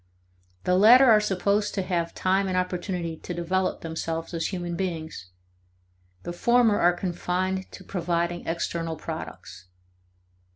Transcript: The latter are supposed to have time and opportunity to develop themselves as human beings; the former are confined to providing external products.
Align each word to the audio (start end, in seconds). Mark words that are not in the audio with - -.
The 0.63 0.75
latter 0.75 1.05
are 1.05 1.19
supposed 1.19 1.75
to 1.75 1.83
have 1.83 2.15
time 2.15 2.47
and 2.47 2.57
opportunity 2.57 3.17
to 3.17 3.35
develop 3.35 3.81
themselves 3.81 4.33
as 4.33 4.47
human 4.47 4.75
beings; 4.75 5.27
the 6.23 6.33
former 6.33 6.79
are 6.79 6.93
confined 6.93 7.71
to 7.71 7.83
providing 7.83 8.47
external 8.47 8.95
products. 8.95 9.67